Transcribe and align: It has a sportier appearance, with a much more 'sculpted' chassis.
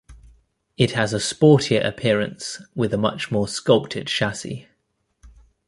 It 0.77 0.93
has 0.93 1.13
a 1.13 1.17
sportier 1.19 1.85
appearance, 1.85 2.59
with 2.73 2.91
a 2.91 2.97
much 2.97 3.29
more 3.29 3.47
'sculpted' 3.47 4.07
chassis. 4.07 4.67